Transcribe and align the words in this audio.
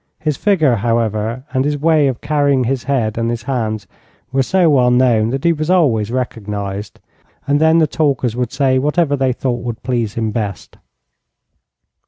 His 0.17 0.35
figure, 0.35 0.77
however, 0.77 1.43
and 1.53 1.63
his 1.63 1.77
way 1.77 2.07
of 2.07 2.21
carrying 2.21 2.63
his 2.63 2.85
head 2.85 3.19
and 3.19 3.29
his 3.29 3.43
hands 3.43 3.85
were 4.31 4.41
so 4.41 4.67
well 4.67 4.89
known 4.89 5.29
that 5.29 5.43
he 5.43 5.53
was 5.53 5.69
always 5.69 6.09
recognized, 6.11 6.99
and 7.45 7.61
then 7.61 7.77
the 7.77 7.85
talkers 7.85 8.35
would 8.35 8.51
say 8.51 8.79
whatever 8.79 9.15
they 9.15 9.31
thought 9.31 9.63
would 9.63 9.83
please 9.83 10.15
him 10.15 10.31
best. 10.31 10.79